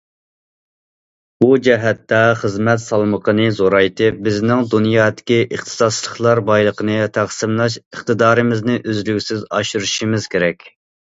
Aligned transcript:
بۇ 1.43 1.49
جەھەتتە 1.65 2.21
خىزمەت 2.43 2.81
سالمىقىنى 2.85 3.45
زورايتىپ، 3.59 4.17
بىزنىڭ 4.27 4.63
دۇنيادىكى 4.71 5.37
ئىختىساسلىقلار 5.45 6.43
بايلىقىنى 6.49 6.97
تەقسىملەش 7.19 7.77
ئىقتىدارىمىزنى 7.83 8.79
ئۈزلۈكسىز 8.83 9.45
ئاشۇرۇشىمىز 9.59 10.31
كېرەك. 10.37 10.71